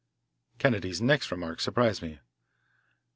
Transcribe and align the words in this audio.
Kennedy's 0.57 0.99
next 0.99 1.29
remark 1.29 1.59
surprised 1.61 2.01
me. 2.01 2.19